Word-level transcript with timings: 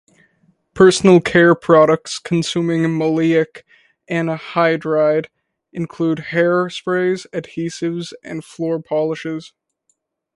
Personal 0.73 1.19
care 1.21 1.53
products 1.53 2.17
consuming 2.17 2.81
maleic 2.85 3.61
anhydride 4.09 5.27
include 5.71 6.17
hair 6.17 6.71
sprays, 6.71 7.27
adhesives 7.31 8.11
and 8.23 8.43
floor 8.43 8.81
polishes. 8.81 9.53